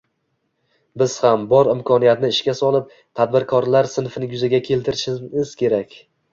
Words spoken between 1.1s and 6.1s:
ham, bor imkoniyatni ishga solib, tadbirkorlar sinfini yuzaga keltirishimiz kerak.